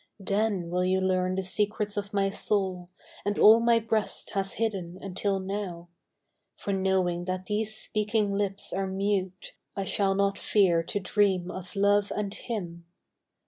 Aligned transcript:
Then 0.19 0.71
will 0.71 0.83
you 0.83 0.99
learn 0.99 1.35
the 1.35 1.43
secrets 1.43 1.95
of 1.95 2.11
my 2.11 2.31
soul 2.31 2.89
And 3.23 3.37
all 3.37 3.59
my 3.59 3.77
breast 3.77 4.31
has 4.31 4.53
hidden 4.53 4.97
until 4.99 5.39
now, 5.39 5.89
For 6.57 6.73
knowing 6.73 7.25
that 7.25 7.45
these 7.45 7.77
speaking 7.77 8.33
lips 8.35 8.73
are 8.73 8.87
mute 8.87 9.53
I 9.75 9.83
shall 9.83 10.15
not 10.15 10.39
fear 10.39 10.81
to 10.85 10.99
dream 10.99 11.51
of 11.51 11.75
Love 11.75 12.11
and 12.15 12.33
him. 12.33 12.87